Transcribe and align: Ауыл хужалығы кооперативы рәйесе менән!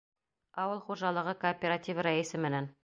Ауыл 0.63 0.81
хужалығы 0.87 1.37
кооперативы 1.47 2.11
рәйесе 2.11 2.45
менән! 2.49 2.77